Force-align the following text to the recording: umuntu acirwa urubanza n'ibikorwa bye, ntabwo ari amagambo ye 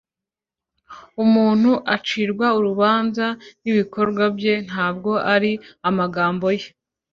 umuntu 1.23 1.71
acirwa 1.95 2.47
urubanza 2.57 3.25
n'ibikorwa 3.63 4.23
bye, 4.37 4.53
ntabwo 4.67 5.11
ari 5.33 5.51
amagambo 5.89 6.45
ye 6.59 6.67